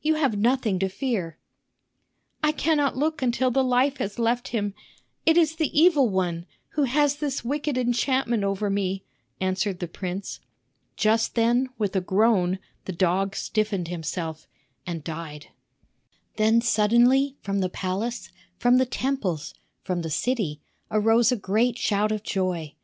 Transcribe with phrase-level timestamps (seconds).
[0.00, 1.38] You have nothing to fear."
[2.42, 4.74] "I cannot look until the life has left him.
[5.24, 9.04] It is the evil one, who has this wicked enchantment over me,"
[9.40, 10.40] answered the prince.
[10.96, 14.48] Just then, with a groan, the dog stiffened himself
[14.88, 15.50] and died.
[16.34, 20.60] Then suddenly, from the palace, from the temples, from the city,
[20.90, 22.74] arose a great shout of joy.